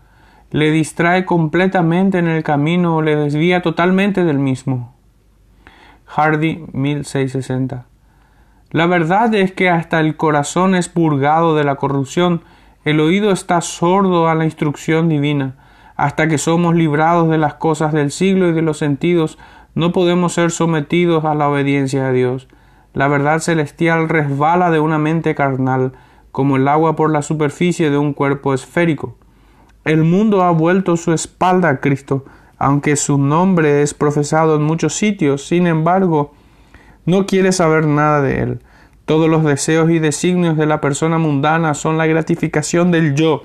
Le 0.51 0.71
distrae 0.71 1.25
completamente 1.25 2.19
en 2.19 2.29
el 2.29 2.43
camino 2.43 2.97
o 2.97 3.03
le 3.03 3.17
desvía 3.17 3.61
totalmente 3.61 4.25
del 4.25 4.39
mismo. 4.39 4.95
Hardy 6.07 6.65
1660. 6.73 7.87
La 8.71 8.87
verdad 8.87 9.35
es 9.35 9.53
que 9.53 9.69
hasta 9.69 10.01
el 10.01 10.17
corazón 10.17 10.75
es 10.75 10.89
purgado 10.89 11.55
de 11.55 11.65
la 11.65 11.77
corrupción, 11.77 12.43
el 12.85 13.01
oído 13.01 13.31
está 13.31 13.61
sordo 13.61 14.29
a 14.29 14.35
la 14.35 14.45
instrucción 14.45 15.09
divina. 15.09 15.57
Hasta 15.97 16.29
que 16.29 16.39
somos 16.39 16.75
librados 16.75 17.29
de 17.29 17.39
las 17.39 17.55
cosas 17.55 17.93
del 17.93 18.11
siglo 18.11 18.49
y 18.49 18.53
de 18.53 18.63
los 18.63 18.79
sentidos, 18.79 19.39
no 19.75 19.93
podemos 19.93 20.33
ser 20.33 20.51
sometidos 20.51 21.25
a 21.25 21.35
la 21.35 21.49
obediencia 21.49 22.07
a 22.07 22.13
Dios. 22.13 22.49
La 22.95 23.09
verdad 23.09 23.41
celestial 23.41 24.09
resbala 24.09 24.71
de 24.71 24.81
una 24.81 24.99
mente 24.99 25.35
carnal, 25.35 25.93
como 26.33 26.57
el 26.57 26.69
agua 26.69 26.97
por 26.97 27.11
la 27.11 27.23
superficie 27.23 27.91
de 27.91 27.99
un 27.99 28.15
cuerpo 28.15 28.55
esférico. 28.55 29.17
El 29.89 30.05
mundo 30.05 30.43
ha 30.43 30.51
vuelto 30.51 30.99
su 30.99 31.15
espalda 31.15 31.71
a 31.71 31.81
Cristo, 31.81 32.27
aunque 32.59 32.95
su 32.95 33.17
nombre 33.17 33.81
es 33.81 33.95
profesado 33.95 34.57
en 34.57 34.63
muchos 34.63 34.93
sitios, 34.93 35.47
sin 35.47 35.67
embargo, 35.67 36.35
no 37.07 37.25
quiere 37.25 37.53
saber 37.53 37.87
nada 37.87 38.21
de 38.21 38.43
él. 38.43 38.59
Todos 39.07 39.31
los 39.31 39.45
deseos 39.45 39.89
y 39.89 39.99
designios 39.99 40.59
de 40.59 40.67
la 40.67 40.83
persona 40.83 41.17
mundana 41.17 41.73
son 41.73 41.97
la 41.97 42.05
gratificación 42.05 42.91
del 42.91 43.15
yo, 43.15 43.45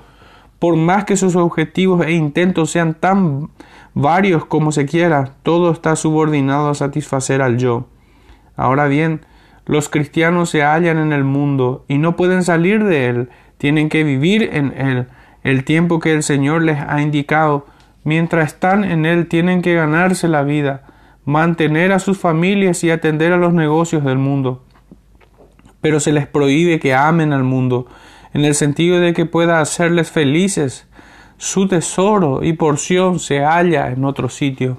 por 0.58 0.76
más 0.76 1.06
que 1.06 1.16
sus 1.16 1.34
objetivos 1.34 2.04
e 2.04 2.12
intentos 2.12 2.70
sean 2.70 2.92
tan 2.92 3.48
varios 3.94 4.44
como 4.44 4.70
se 4.70 4.84
quiera, 4.84 5.36
todo 5.44 5.72
está 5.72 5.96
subordinado 5.96 6.68
a 6.68 6.74
satisfacer 6.74 7.40
al 7.40 7.56
yo. 7.56 7.86
Ahora 8.54 8.86
bien, 8.86 9.22
los 9.64 9.88
cristianos 9.88 10.50
se 10.50 10.62
hallan 10.62 10.98
en 10.98 11.14
el 11.14 11.24
mundo 11.24 11.86
y 11.88 11.96
no 11.96 12.16
pueden 12.16 12.44
salir 12.44 12.84
de 12.84 13.06
él, 13.06 13.30
tienen 13.56 13.88
que 13.88 14.04
vivir 14.04 14.50
en 14.52 14.74
él 14.76 15.06
el 15.44 15.62
tiempo 15.64 16.00
que 16.00 16.12
el 16.12 16.24
Señor 16.24 16.62
les 16.62 16.80
ha 16.80 17.00
indicado. 17.00 17.66
Mientras 18.02 18.48
están 18.48 18.82
en 18.82 19.06
él 19.06 19.28
tienen 19.28 19.62
que 19.62 19.74
ganarse 19.74 20.26
la 20.26 20.42
vida, 20.42 20.82
mantener 21.24 21.92
a 21.92 22.00
sus 22.00 22.18
familias 22.18 22.82
y 22.82 22.90
atender 22.90 23.32
a 23.32 23.36
los 23.36 23.54
negocios 23.54 24.02
del 24.04 24.18
mundo. 24.18 24.64
Pero 25.80 26.00
se 26.00 26.12
les 26.12 26.26
prohíbe 26.26 26.80
que 26.80 26.94
amen 26.94 27.32
al 27.32 27.44
mundo, 27.44 27.86
en 28.32 28.44
el 28.44 28.54
sentido 28.54 28.98
de 28.98 29.14
que 29.14 29.26
pueda 29.26 29.60
hacerles 29.60 30.10
felices. 30.10 30.88
Su 31.36 31.68
tesoro 31.68 32.42
y 32.42 32.54
porción 32.54 33.18
se 33.20 33.44
halla 33.44 33.90
en 33.90 34.04
otro 34.04 34.28
sitio. 34.28 34.78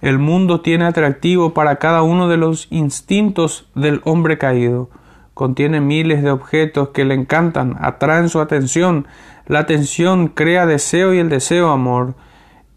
El 0.00 0.18
mundo 0.18 0.60
tiene 0.60 0.86
atractivo 0.86 1.52
para 1.52 1.76
cada 1.76 2.02
uno 2.02 2.28
de 2.28 2.38
los 2.38 2.68
instintos 2.70 3.68
del 3.74 4.00
hombre 4.04 4.38
caído. 4.38 4.88
Contiene 5.34 5.80
miles 5.80 6.22
de 6.22 6.30
objetos 6.30 6.90
que 6.90 7.04
le 7.04 7.14
encantan, 7.14 7.76
atraen 7.80 8.28
su 8.28 8.40
atención. 8.40 9.06
La 9.50 9.58
atención 9.58 10.28
crea 10.28 10.64
deseo 10.64 11.12
y 11.12 11.18
el 11.18 11.28
deseo 11.28 11.70
amor. 11.70 12.14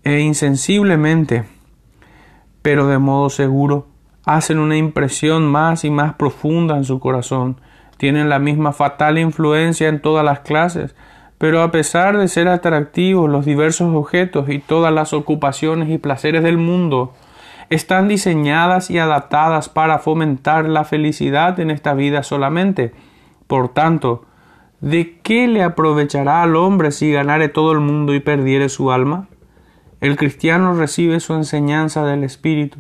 E 0.04 0.22
insensiblemente, 0.22 1.44
pero 2.64 2.88
de 2.88 2.98
modo 2.98 3.30
seguro, 3.30 3.86
hacen 4.26 4.58
una 4.58 4.76
impresión 4.76 5.46
más 5.46 5.86
y 5.86 5.92
más 5.92 6.16
profunda 6.16 6.76
en 6.76 6.84
su 6.84 7.00
corazón. 7.00 7.62
Tienen 7.98 8.28
la 8.28 8.40
misma 8.40 8.74
fatal 8.74 9.20
influencia 9.20 9.88
en 9.88 10.02
todas 10.02 10.26
las 10.26 10.40
clases, 10.40 10.96
pero 11.38 11.62
a 11.62 11.70
pesar 11.70 12.18
de 12.18 12.28
ser 12.28 12.48
atractivos 12.48 13.30
los 13.30 13.46
diversos 13.46 13.94
objetos 13.94 14.50
y 14.50 14.58
todas 14.58 14.92
las 14.92 15.14
ocupaciones 15.14 15.92
y 15.92 16.00
placeres 16.00 16.42
del 16.42 16.58
mundo, 16.58 17.14
están 17.70 18.08
diseñadas 18.08 18.90
y 18.90 18.98
adaptadas 18.98 19.70
para 19.70 20.00
fomentar 20.00 20.68
la 20.68 20.86
felicidad 20.86 21.60
en 21.60 21.70
esta 21.70 21.94
vida 21.94 22.24
solamente. 22.24 22.94
Por 23.46 23.70
tanto, 23.70 24.26
¿de 24.84 25.18
qué 25.24 25.48
le 25.48 25.64
aprovechará 25.64 26.44
al 26.44 26.58
hombre 26.58 26.92
si 26.92 27.10
ganare 27.10 27.48
todo 27.48 27.72
el 27.72 27.80
mundo 27.80 28.14
y 28.14 28.20
perdiere 28.20 28.68
su 28.68 28.92
alma? 28.92 29.30
El 30.02 30.18
cristiano 30.18 30.74
recibe 30.74 31.22
su 31.22 31.34
enseñanza 31.36 32.06
del 32.06 32.26
Espíritu, 32.26 32.80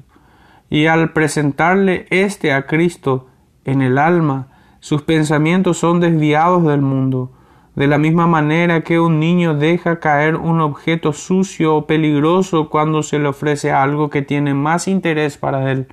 y 0.69 0.87
al 0.87 1.13
presentarle 1.13 2.05
éste 2.09 2.51
a 2.51 2.65
Cristo 2.67 3.27
en 3.63 3.81
el 3.81 3.97
alma, 3.97 4.49
sus 4.81 5.01
pensamientos 5.03 5.77
son 5.77 6.01
desviados 6.01 6.65
del 6.65 6.81
mundo, 6.81 7.31
de 7.73 7.87
la 7.87 7.97
misma 7.97 8.27
manera 8.27 8.81
que 8.81 8.99
un 8.99 9.21
niño 9.21 9.53
deja 9.53 10.01
caer 10.01 10.35
un 10.35 10.59
objeto 10.59 11.13
sucio 11.13 11.73
o 11.73 11.87
peligroso 11.87 12.69
cuando 12.69 13.01
se 13.01 13.17
le 13.17 13.29
ofrece 13.29 13.71
algo 13.71 14.09
que 14.09 14.21
tiene 14.21 14.53
más 14.53 14.89
interés 14.89 15.37
para 15.37 15.71
él. 15.71 15.87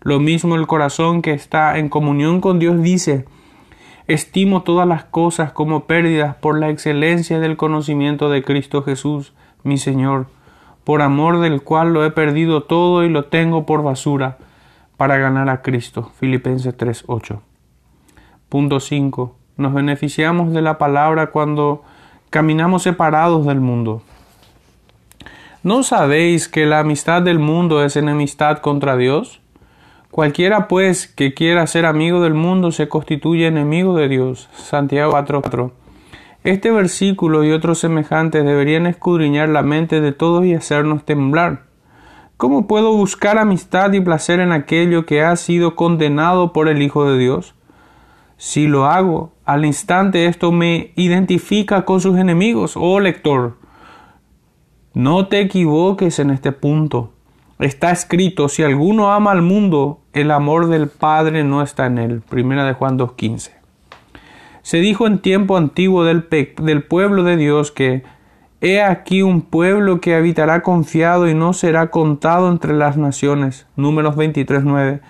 Lo 0.00 0.18
mismo 0.18 0.56
el 0.56 0.66
corazón 0.66 1.22
que 1.22 1.34
está 1.34 1.78
en 1.78 1.88
comunión 1.88 2.40
con 2.40 2.58
Dios 2.58 2.82
dice 2.82 3.26
Estimo 4.06 4.62
todas 4.62 4.88
las 4.88 5.04
cosas 5.04 5.52
como 5.52 5.84
pérdidas 5.84 6.36
por 6.36 6.58
la 6.58 6.70
excelencia 6.70 7.38
del 7.38 7.56
conocimiento 7.56 8.30
de 8.30 8.42
Cristo 8.42 8.82
Jesús, 8.82 9.32
mi 9.62 9.78
Señor, 9.78 10.26
por 10.84 11.02
amor 11.02 11.40
del 11.40 11.62
cual 11.62 11.92
lo 11.92 12.04
he 12.04 12.10
perdido 12.10 12.64
todo 12.64 13.04
y 13.04 13.08
lo 13.08 13.26
tengo 13.26 13.66
por 13.66 13.82
basura, 13.82 14.38
para 14.96 15.16
ganar 15.18 15.48
a 15.48 15.62
Cristo. 15.62 16.10
Filipenses 16.18 16.76
3:8. 16.76 17.40
Punto 18.48 18.80
5 18.80 19.36
nos 19.56 19.74
beneficiamos 19.74 20.52
de 20.52 20.62
la 20.62 20.78
palabra 20.78 21.28
cuando 21.30 21.82
caminamos 22.30 22.82
separados 22.82 23.46
del 23.46 23.60
mundo. 23.60 24.02
¿No 25.62 25.82
sabéis 25.82 26.48
que 26.48 26.66
la 26.66 26.80
amistad 26.80 27.22
del 27.22 27.38
mundo 27.38 27.84
es 27.84 27.96
enemistad 27.96 28.58
contra 28.58 28.96
Dios? 28.96 29.41
Cualquiera 30.12 30.68
pues 30.68 31.06
que 31.06 31.32
quiera 31.32 31.66
ser 31.66 31.86
amigo 31.86 32.20
del 32.20 32.34
mundo 32.34 32.70
se 32.70 32.86
constituye 32.86 33.46
enemigo 33.46 33.96
de 33.96 34.08
Dios. 34.08 34.50
Santiago 34.52 35.12
4:4. 35.12 35.72
Este 36.44 36.70
versículo 36.70 37.44
y 37.44 37.52
otros 37.52 37.78
semejantes 37.78 38.44
deberían 38.44 38.86
escudriñar 38.86 39.48
la 39.48 39.62
mente 39.62 40.02
de 40.02 40.12
todos 40.12 40.44
y 40.44 40.52
hacernos 40.52 41.06
temblar. 41.06 41.62
¿Cómo 42.36 42.66
puedo 42.66 42.94
buscar 42.94 43.38
amistad 43.38 43.90
y 43.94 44.00
placer 44.00 44.40
en 44.40 44.52
aquello 44.52 45.06
que 45.06 45.22
ha 45.22 45.34
sido 45.36 45.76
condenado 45.76 46.52
por 46.52 46.68
el 46.68 46.82
Hijo 46.82 47.10
de 47.10 47.16
Dios? 47.16 47.54
Si 48.36 48.66
lo 48.66 48.84
hago, 48.84 49.32
al 49.46 49.64
instante 49.64 50.26
esto 50.26 50.52
me 50.52 50.92
identifica 50.94 51.86
con 51.86 52.02
sus 52.02 52.18
enemigos. 52.18 52.74
Oh 52.76 53.00
lector, 53.00 53.56
no 54.92 55.28
te 55.28 55.40
equivoques 55.40 56.18
en 56.18 56.28
este 56.28 56.52
punto. 56.52 57.14
Está 57.62 57.90
escrito, 57.90 58.48
si 58.48 58.62
alguno 58.62 59.12
ama 59.12 59.30
al 59.30 59.40
mundo, 59.40 60.00
el 60.12 60.30
amor 60.30 60.68
del 60.68 60.88
Padre 60.88 61.44
no 61.44 61.62
está 61.62 61.86
en 61.86 61.98
él. 61.98 62.20
Primera 62.28 62.64
de 62.64 62.74
Juan 62.74 62.98
2.15. 62.98 63.52
Se 64.62 64.78
dijo 64.78 65.06
en 65.06 65.20
tiempo 65.20 65.56
antiguo 65.56 66.04
del, 66.04 66.28
del 66.28 66.82
pueblo 66.82 67.22
de 67.22 67.36
Dios 67.36 67.72
que 67.72 68.02
He 68.64 68.80
aquí 68.80 69.22
un 69.22 69.42
pueblo 69.42 70.00
que 70.00 70.14
habitará 70.14 70.62
confiado 70.62 71.28
y 71.28 71.34
no 71.34 71.52
será 71.52 71.90
contado 71.90 72.48
entre 72.48 72.74
las 72.74 72.96
naciones. 72.96 73.66
Números 73.74 74.14
23.9. 74.14 75.00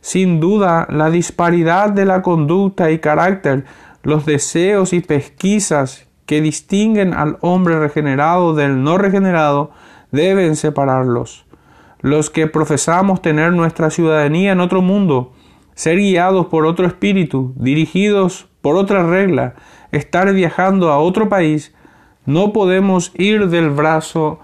Sin 0.00 0.40
duda, 0.40 0.86
la 0.90 1.10
disparidad 1.10 1.90
de 1.90 2.06
la 2.06 2.22
conducta 2.22 2.90
y 2.90 3.00
carácter, 3.00 3.66
los 4.02 4.24
deseos 4.24 4.94
y 4.94 5.00
pesquisas 5.00 6.06
que 6.24 6.40
distinguen 6.40 7.12
al 7.12 7.36
hombre 7.42 7.78
regenerado 7.78 8.54
del 8.54 8.82
no 8.82 8.96
regenerado 8.96 9.72
deben 10.10 10.56
separarlos. 10.56 11.44
Los 12.02 12.30
que 12.30 12.48
profesamos 12.48 13.22
tener 13.22 13.52
nuestra 13.52 13.88
ciudadanía 13.90 14.52
en 14.52 14.60
otro 14.60 14.82
mundo, 14.82 15.32
ser 15.74 15.98
guiados 15.98 16.46
por 16.46 16.66
otro 16.66 16.86
espíritu, 16.86 17.54
dirigidos 17.56 18.48
por 18.60 18.76
otra 18.76 19.06
regla, 19.06 19.54
estar 19.92 20.32
viajando 20.32 20.90
a 20.90 20.98
otro 20.98 21.28
país, 21.28 21.74
no 22.26 22.52
podemos 22.52 23.12
ir 23.14 23.48
del 23.48 23.70
brazo 23.70 24.40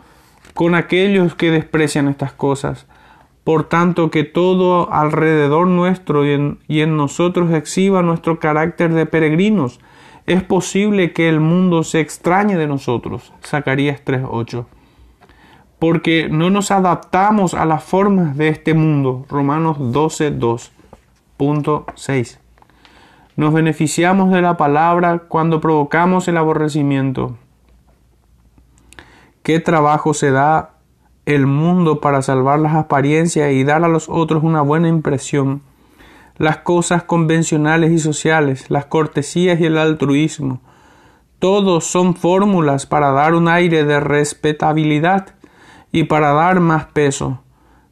con 0.54 0.74
aquellos 0.74 1.34
que 1.34 1.50
desprecian 1.50 2.08
estas 2.08 2.32
cosas. 2.32 2.86
Por 3.44 3.68
tanto, 3.68 4.10
que 4.10 4.24
todo 4.24 4.92
alrededor 4.92 5.66
nuestro 5.68 6.26
y 6.26 6.80
en, 6.80 6.96
nosotros 6.96 7.52
exhiba 7.52 8.02
nuestro 8.02 8.38
carácter 8.38 8.92
de 8.92 9.06
peregrinos. 9.06 9.80
Es 10.26 10.42
posible 10.42 11.12
que 11.12 11.28
el 11.28 11.40
mundo 11.40 11.82
se 11.82 12.00
extrañe 12.00 12.56
de 12.56 12.66
nosotros. 12.66 13.32
Zacarías 13.42 14.04
3.8. 14.04 14.66
Porque 15.78 16.28
no 16.30 16.50
nos 16.50 16.70
adaptamos 16.70 17.54
a 17.54 17.64
las 17.64 17.82
formas 17.84 18.36
de 18.36 18.48
este 18.48 18.74
mundo. 18.74 19.24
Romanos 19.28 19.78
12.2.6. 19.78 22.38
Nos 23.36 23.54
beneficiamos 23.54 24.32
de 24.32 24.42
la 24.42 24.56
palabra 24.56 25.20
cuando 25.28 25.60
provocamos 25.60 26.26
el 26.26 26.36
aborrecimiento. 26.36 27.36
¿Qué 29.44 29.60
trabajo 29.60 30.12
se 30.12 30.32
da 30.32 30.74
el 31.24 31.46
mundo 31.46 32.00
para 32.00 32.20
salvar 32.20 32.58
las 32.58 32.74
apariencias 32.74 33.52
y 33.52 33.62
dar 33.62 33.84
a 33.84 33.88
los 33.88 34.08
otros 34.08 34.42
una 34.42 34.60
buena 34.60 34.88
impresión? 34.88 35.62
Las 36.36 36.56
cosas 36.58 37.04
convencionales 37.04 37.92
y 37.92 37.98
sociales, 37.98 38.70
las 38.70 38.86
cortesías 38.86 39.60
y 39.60 39.66
el 39.66 39.78
altruismo, 39.78 40.60
todos 41.38 41.84
son 41.84 42.16
fórmulas 42.16 42.86
para 42.86 43.12
dar 43.12 43.34
un 43.34 43.46
aire 43.46 43.84
de 43.84 44.00
respetabilidad 44.00 45.37
y 45.92 46.04
para 46.04 46.32
dar 46.32 46.60
más 46.60 46.86
peso. 46.86 47.42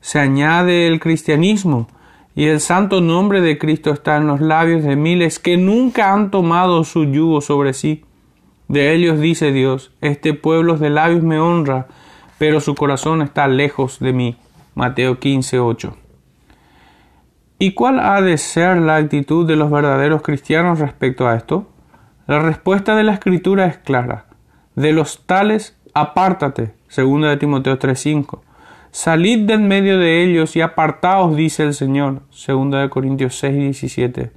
Se 0.00 0.18
añade 0.18 0.86
el 0.86 1.00
cristianismo, 1.00 1.88
y 2.34 2.46
el 2.46 2.60
santo 2.60 3.00
nombre 3.00 3.40
de 3.40 3.56
Cristo 3.56 3.90
está 3.90 4.16
en 4.18 4.26
los 4.26 4.40
labios 4.40 4.84
de 4.84 4.94
miles 4.94 5.38
que 5.38 5.56
nunca 5.56 6.12
han 6.12 6.30
tomado 6.30 6.84
su 6.84 7.04
yugo 7.04 7.40
sobre 7.40 7.72
sí. 7.72 8.04
De 8.68 8.94
ellos 8.94 9.18
dice 9.18 9.52
Dios, 9.52 9.92
este 10.00 10.34
pueblo 10.34 10.76
de 10.76 10.90
labios 10.90 11.22
me 11.22 11.38
honra, 11.38 11.86
pero 12.38 12.60
su 12.60 12.74
corazón 12.74 13.22
está 13.22 13.48
lejos 13.48 13.98
de 14.00 14.12
mí. 14.12 14.36
Mateo 14.74 15.18
15, 15.18 15.58
8. 15.58 15.96
¿Y 17.58 17.72
cuál 17.72 18.00
ha 18.00 18.20
de 18.20 18.36
ser 18.36 18.76
la 18.76 18.96
actitud 18.96 19.46
de 19.46 19.56
los 19.56 19.70
verdaderos 19.70 20.20
cristianos 20.20 20.78
respecto 20.78 21.26
a 21.26 21.36
esto? 21.36 21.66
La 22.26 22.40
respuesta 22.40 22.94
de 22.94 23.04
la 23.04 23.14
Escritura 23.14 23.64
es 23.64 23.78
clara. 23.78 24.26
De 24.74 24.92
los 24.92 25.24
tales, 25.24 25.78
apártate. 25.96 26.74
2 26.94 27.22
de 27.22 27.36
Timoteo 27.38 27.78
3:5. 27.78 28.42
Salid 28.90 29.46
de 29.46 29.54
en 29.54 29.66
medio 29.66 29.98
de 29.98 30.22
ellos 30.22 30.54
y 30.54 30.60
apartaos, 30.60 31.34
dice 31.34 31.62
el 31.62 31.74
Señor. 31.74 32.22
2 32.46 32.70
de 32.70 32.90
Corintios 32.90 33.38
6, 33.38 33.54
17. 33.54 34.30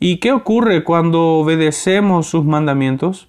¿Y 0.00 0.16
qué 0.18 0.32
ocurre 0.32 0.84
cuando 0.84 1.38
obedecemos 1.38 2.26
sus 2.26 2.44
mandamientos? 2.44 3.28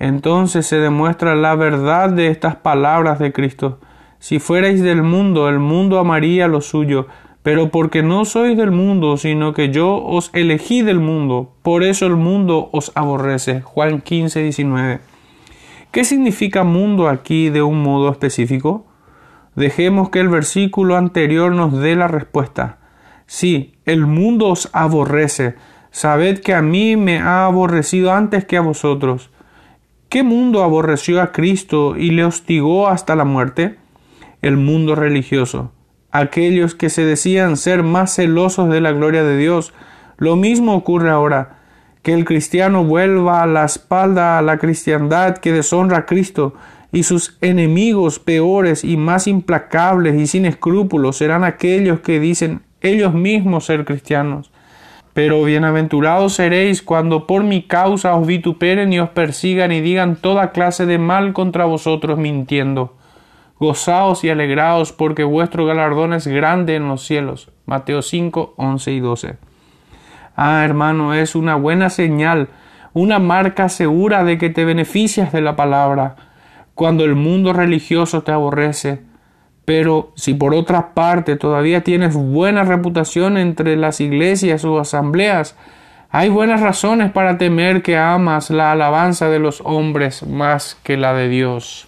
Entonces 0.00 0.66
se 0.66 0.76
demuestra 0.76 1.34
la 1.34 1.54
verdad 1.54 2.10
de 2.10 2.28
estas 2.28 2.56
palabras 2.56 3.18
de 3.18 3.32
Cristo. 3.32 3.78
Si 4.18 4.38
fuerais 4.38 4.82
del 4.82 5.02
mundo, 5.02 5.48
el 5.48 5.58
mundo 5.60 5.98
amaría 5.98 6.48
lo 6.48 6.60
suyo, 6.60 7.06
pero 7.42 7.70
porque 7.70 8.02
no 8.02 8.24
sois 8.24 8.56
del 8.56 8.70
mundo, 8.70 9.16
sino 9.16 9.52
que 9.52 9.70
yo 9.70 9.96
os 10.04 10.30
elegí 10.32 10.82
del 10.82 11.00
mundo, 11.00 11.52
por 11.62 11.84
eso 11.84 12.06
el 12.06 12.16
mundo 12.16 12.68
os 12.72 12.92
aborrece. 12.94 13.60
Juan 13.60 14.00
15, 14.00 14.42
19. 14.42 15.09
¿Qué 15.90 16.04
significa 16.04 16.62
mundo 16.62 17.08
aquí 17.08 17.50
de 17.50 17.62
un 17.62 17.82
modo 17.82 18.12
específico? 18.12 18.86
Dejemos 19.56 20.10
que 20.10 20.20
el 20.20 20.28
versículo 20.28 20.96
anterior 20.96 21.52
nos 21.52 21.80
dé 21.80 21.96
la 21.96 22.06
respuesta. 22.06 22.78
Sí, 23.26 23.74
el 23.86 24.06
mundo 24.06 24.46
os 24.46 24.68
aborrece. 24.72 25.56
Sabed 25.90 26.42
que 26.42 26.54
a 26.54 26.62
mí 26.62 26.96
me 26.96 27.18
ha 27.18 27.44
aborrecido 27.44 28.12
antes 28.12 28.44
que 28.44 28.56
a 28.56 28.60
vosotros. 28.60 29.30
¿Qué 30.08 30.22
mundo 30.22 30.62
aborreció 30.62 31.20
a 31.20 31.32
Cristo 31.32 31.96
y 31.96 32.12
le 32.12 32.24
hostigó 32.24 32.86
hasta 32.86 33.16
la 33.16 33.24
muerte? 33.24 33.76
El 34.42 34.56
mundo 34.56 34.94
religioso. 34.94 35.72
Aquellos 36.12 36.76
que 36.76 36.88
se 36.88 37.04
decían 37.04 37.56
ser 37.56 37.82
más 37.82 38.14
celosos 38.14 38.68
de 38.70 38.80
la 38.80 38.92
gloria 38.92 39.24
de 39.24 39.36
Dios. 39.36 39.74
Lo 40.18 40.36
mismo 40.36 40.74
ocurre 40.74 41.10
ahora. 41.10 41.59
Que 42.02 42.14
el 42.14 42.24
cristiano 42.24 42.84
vuelva 42.84 43.46
la 43.46 43.64
espalda 43.64 44.38
a 44.38 44.42
la 44.42 44.58
cristiandad 44.58 45.38
que 45.38 45.52
deshonra 45.52 45.98
a 45.98 46.06
Cristo 46.06 46.54
y 46.92 47.02
sus 47.04 47.36
enemigos 47.40 48.18
peores 48.18 48.84
y 48.84 48.96
más 48.96 49.26
implacables 49.26 50.16
y 50.16 50.26
sin 50.26 50.46
escrúpulos 50.46 51.16
serán 51.16 51.44
aquellos 51.44 52.00
que 52.00 52.18
dicen 52.18 52.62
ellos 52.80 53.14
mismos 53.14 53.66
ser 53.66 53.84
cristianos. 53.84 54.50
Pero 55.12 55.42
bienaventurados 55.42 56.34
seréis 56.34 56.82
cuando 56.82 57.26
por 57.26 57.42
mi 57.42 57.62
causa 57.62 58.14
os 58.14 58.26
vituperen 58.26 58.92
y 58.92 59.00
os 59.00 59.10
persigan 59.10 59.72
y 59.72 59.80
digan 59.80 60.16
toda 60.16 60.52
clase 60.52 60.86
de 60.86 60.98
mal 60.98 61.32
contra 61.32 61.64
vosotros 61.64 62.18
mintiendo. 62.18 62.96
Gozaos 63.58 64.24
y 64.24 64.30
alegraos 64.30 64.92
porque 64.92 65.24
vuestro 65.24 65.66
galardón 65.66 66.14
es 66.14 66.26
grande 66.26 66.76
en 66.76 66.88
los 66.88 67.04
cielos. 67.04 67.50
Mateo 67.66 68.02
5, 68.02 68.54
11 68.56 68.92
y 68.92 69.00
12. 69.00 69.49
Ah, 70.42 70.64
hermano, 70.64 71.12
es 71.12 71.34
una 71.34 71.54
buena 71.54 71.90
señal, 71.90 72.48
una 72.94 73.18
marca 73.18 73.68
segura 73.68 74.24
de 74.24 74.38
que 74.38 74.48
te 74.48 74.64
beneficias 74.64 75.32
de 75.32 75.42
la 75.42 75.54
palabra 75.54 76.16
cuando 76.74 77.04
el 77.04 77.14
mundo 77.14 77.52
religioso 77.52 78.22
te 78.22 78.32
aborrece. 78.32 79.02
Pero 79.66 80.14
si 80.16 80.32
por 80.32 80.54
otra 80.54 80.94
parte 80.94 81.36
todavía 81.36 81.84
tienes 81.84 82.14
buena 82.14 82.64
reputación 82.64 83.36
entre 83.36 83.76
las 83.76 84.00
iglesias 84.00 84.64
o 84.64 84.80
asambleas, 84.80 85.58
hay 86.08 86.30
buenas 86.30 86.62
razones 86.62 87.12
para 87.12 87.36
temer 87.36 87.82
que 87.82 87.98
amas 87.98 88.48
la 88.48 88.72
alabanza 88.72 89.28
de 89.28 89.40
los 89.40 89.60
hombres 89.66 90.26
más 90.26 90.74
que 90.82 90.96
la 90.96 91.12
de 91.12 91.28
Dios. 91.28 91.86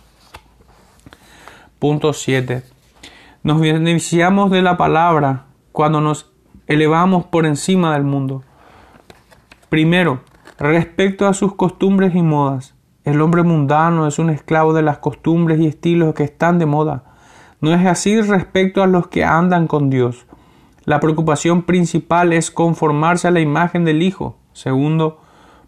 Punto 1.78 2.12
7. 2.12 2.62
Nos 3.44 3.62
beneficiamos 3.62 4.50
de 4.50 4.60
la 4.60 4.76
palabra 4.76 5.46
cuando 5.72 6.02
nos 6.02 6.31
elevamos 6.66 7.25
por 7.25 7.46
encima 7.46 7.94
del 7.94 8.05
mundo. 8.05 8.42
Primero, 9.68 10.20
respecto 10.59 11.27
a 11.27 11.35
sus 11.35 11.55
costumbres 11.55 12.14
y 12.14 12.22
modas. 12.22 12.75
El 13.05 13.20
hombre 13.20 13.42
mundano 13.42 14.07
es 14.07 14.18
un 14.18 14.31
esclavo 14.31 14.72
de 14.72 14.83
las 14.83 14.98
costumbres 14.98 15.59
y 15.61 15.66
estilos 15.66 16.14
que 16.14 16.22
están 16.22 16.59
de 16.59 16.66
moda. 16.66 17.03
No 17.61 17.75
es 17.75 17.85
así 17.87 18.20
respecto 18.20 18.83
a 18.83 18.87
los 18.87 19.09
que 19.09 19.25
andan 19.25 19.66
con 19.66 19.90
Dios. 19.90 20.27
La 20.85 21.01
preocupación 21.01 21.62
principal 21.62 22.33
es 22.33 22.51
conformarse 22.51 23.29
a 23.29 23.33
la 23.33 23.40
imagen 23.40 23.85
del 23.85 24.03
Hijo. 24.03 24.37
Segundo, 24.53 25.20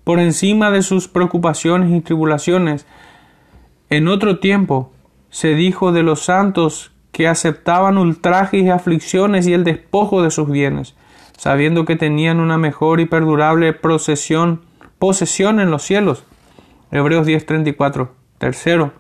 por 0.05 0.21
encima 0.21 0.71
de 0.71 0.83
sus 0.83 1.09
preocupaciones 1.09 1.91
y 1.91 2.01
tribulaciones. 2.01 2.87
En 3.91 4.07
otro 4.07 4.39
tiempo 4.39 4.93
se 5.31 5.55
dijo 5.55 5.91
de 5.91 6.03
los 6.03 6.23
santos 6.23 6.93
que 7.15 7.29
aceptaban 7.29 7.97
ultrajes 7.97 8.65
y 8.65 8.71
aflicciones 8.71 9.47
y 9.47 9.53
el 9.53 9.63
despojo 9.63 10.21
de 10.21 10.33
sus 10.33 10.51
bienes, 10.51 10.97
sabiendo 11.39 11.85
que 11.85 11.95
tenían 11.95 12.41
una 12.41 12.59
mejor 12.59 12.99
y 12.99 13.07
perdurable 13.07 13.73
posesión 13.73 14.61
en 15.01 15.71
los 15.71 15.85
cielos. 15.85 16.25
Hebreos 16.91 17.25
10:34. 17.25 18.09
Tercero, 18.39 18.93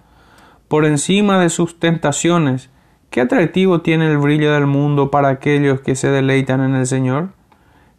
por 0.68 0.84
encima 0.84 1.40
de 1.40 1.50
sus 1.50 1.80
tentaciones, 1.80 2.70
¿qué 3.10 3.20
atractivo 3.20 3.80
tiene 3.80 4.06
el 4.06 4.18
brillo 4.18 4.52
del 4.52 4.66
mundo 4.66 5.10
para 5.10 5.28
aquellos 5.28 5.80
que 5.80 5.96
se 5.96 6.08
deleitan 6.08 6.60
en 6.60 6.76
el 6.76 6.86
Señor? 6.86 7.30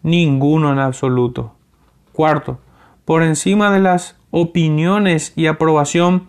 Ninguno 0.02 0.72
en 0.72 0.80
absoluto. 0.80 1.56
Cuarto, 2.14 2.60
por 3.04 3.22
encima 3.22 3.70
de 3.70 3.82
las 3.82 4.16
opiniones 4.32 5.34
y 5.36 5.48
aprobación, 5.48 6.28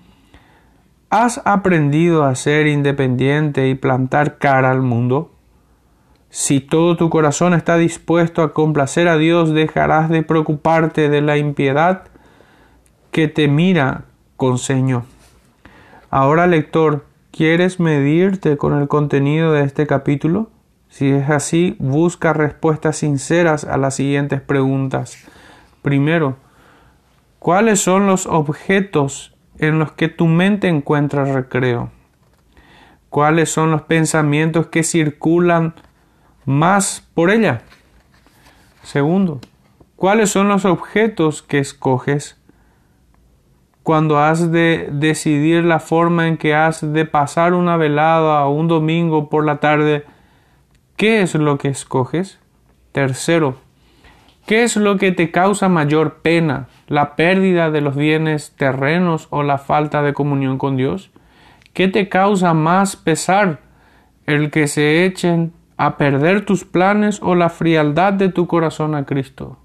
¿has 1.24 1.40
aprendido 1.46 2.24
a 2.24 2.34
ser 2.34 2.66
independiente 2.66 3.68
y 3.68 3.74
plantar 3.74 4.36
cara 4.36 4.70
al 4.70 4.82
mundo? 4.82 5.30
Si 6.28 6.60
todo 6.60 6.98
tu 6.98 7.08
corazón 7.08 7.54
está 7.54 7.78
dispuesto 7.78 8.42
a 8.42 8.52
complacer 8.52 9.08
a 9.08 9.16
Dios, 9.16 9.54
dejarás 9.54 10.10
de 10.10 10.22
preocuparte 10.22 11.08
de 11.08 11.22
la 11.22 11.38
impiedad 11.38 12.04
que 13.12 13.28
te 13.28 13.48
mira 13.48 14.04
con 14.36 14.58
ceño. 14.58 15.06
Ahora, 16.10 16.46
lector, 16.46 17.06
¿quieres 17.30 17.80
medirte 17.80 18.58
con 18.58 18.78
el 18.78 18.86
contenido 18.86 19.52
de 19.52 19.64
este 19.64 19.86
capítulo? 19.86 20.50
Si 20.90 21.08
es 21.08 21.30
así, 21.30 21.76
busca 21.78 22.34
respuestas 22.34 22.98
sinceras 22.98 23.64
a 23.64 23.78
las 23.78 23.94
siguientes 23.94 24.42
preguntas. 24.42 25.16
Primero, 25.80 26.36
¿cuáles 27.38 27.80
son 27.80 28.06
los 28.06 28.26
objetos 28.26 29.35
en 29.58 29.78
los 29.78 29.92
que 29.92 30.08
tu 30.08 30.26
mente 30.26 30.68
encuentra 30.68 31.24
recreo? 31.24 31.90
¿Cuáles 33.08 33.50
son 33.50 33.70
los 33.70 33.82
pensamientos 33.82 34.66
que 34.66 34.82
circulan 34.82 35.74
más 36.44 37.08
por 37.14 37.30
ella? 37.30 37.62
Segundo, 38.82 39.40
¿cuáles 39.96 40.30
son 40.30 40.48
los 40.48 40.64
objetos 40.64 41.42
que 41.42 41.58
escoges? 41.58 42.36
cuando 43.86 44.18
has 44.18 44.50
de 44.50 44.88
decidir 44.90 45.62
la 45.62 45.78
forma 45.78 46.26
en 46.26 46.38
que 46.38 46.56
has 46.56 46.92
de 46.92 47.04
pasar 47.04 47.54
una 47.54 47.76
velada 47.76 48.44
o 48.44 48.50
un 48.50 48.66
domingo 48.66 49.28
por 49.28 49.46
la 49.46 49.58
tarde, 49.60 50.04
¿qué 50.96 51.22
es 51.22 51.36
lo 51.36 51.56
que 51.56 51.68
escoges? 51.68 52.40
Tercero, 52.90 53.58
¿qué 54.46 54.62
es 54.62 54.76
lo 54.76 54.96
que 54.96 55.12
te 55.12 55.30
causa 55.30 55.68
mayor 55.68 56.18
pena? 56.22 56.68
¿La 56.86 57.16
pérdida 57.16 57.70
de 57.70 57.80
los 57.80 57.96
bienes 57.96 58.54
terrenos 58.56 59.26
o 59.30 59.42
la 59.42 59.58
falta 59.58 60.02
de 60.02 60.14
comunión 60.14 60.58
con 60.58 60.76
Dios? 60.76 61.10
¿Qué 61.72 61.88
te 61.88 62.08
causa 62.08 62.54
más 62.54 62.96
pesar? 62.96 63.60
¿El 64.26 64.50
que 64.50 64.68
se 64.68 65.04
echen 65.04 65.52
a 65.76 65.96
perder 65.96 66.44
tus 66.44 66.64
planes 66.64 67.20
o 67.22 67.34
la 67.34 67.50
frialdad 67.50 68.12
de 68.12 68.28
tu 68.28 68.46
corazón 68.46 68.94
a 68.94 69.04
Cristo? 69.04 69.58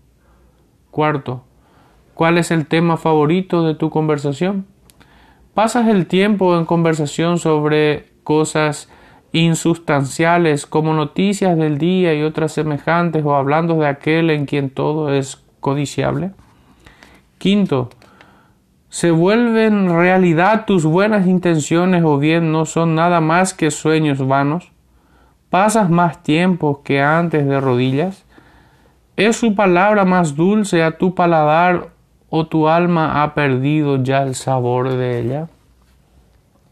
Cuarto, 0.89 1.45
¿cuál 2.13 2.37
es 2.37 2.51
el 2.51 2.65
tema 2.65 2.97
favorito 2.97 3.65
de 3.65 3.75
tu 3.75 3.89
conversación? 3.89 4.65
¿Pasas 5.53 5.87
el 5.87 6.07
tiempo 6.07 6.57
en 6.57 6.65
conversación 6.65 7.37
sobre 7.37 8.09
cosas 8.23 8.89
insustanciales 9.33 10.65
como 10.65 10.93
noticias 10.93 11.57
del 11.57 11.77
día 11.77 12.13
y 12.13 12.23
otras 12.23 12.51
semejantes 12.51 13.23
o 13.23 13.35
hablando 13.35 13.75
de 13.75 13.87
aquel 13.87 14.29
en 14.29 14.45
quien 14.45 14.69
todo 14.69 15.13
es 15.13 15.43
codiciable? 15.59 16.31
Quinto, 17.37 17.89
¿se 18.89 19.11
vuelven 19.11 19.89
realidad 19.89 20.65
tus 20.65 20.85
buenas 20.85 21.27
intenciones 21.27 22.03
o 22.03 22.17
bien 22.17 22.51
no 22.51 22.65
son 22.65 22.95
nada 22.95 23.21
más 23.21 23.53
que 23.53 23.71
sueños 23.71 24.25
vanos? 24.25 24.71
¿Pasas 25.49 25.89
más 25.89 26.23
tiempo 26.23 26.81
que 26.83 27.01
antes 27.01 27.45
de 27.45 27.59
rodillas? 27.59 28.25
¿Es 29.17 29.37
su 29.37 29.55
palabra 29.55 30.05
más 30.05 30.35
dulce 30.35 30.83
a 30.83 30.97
tu 30.97 31.13
paladar 31.13 31.89
o 32.29 32.47
tu 32.47 32.67
alma 32.67 33.21
ha 33.21 33.33
perdido 33.33 34.01
ya 34.01 34.23
el 34.23 34.35
sabor 34.35 34.89
de 34.89 35.19
ella? 35.19 35.47